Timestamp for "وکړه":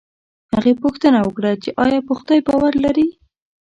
1.23-1.51